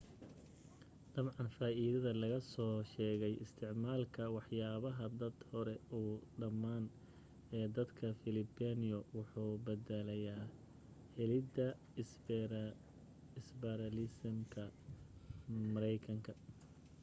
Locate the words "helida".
11.17-11.67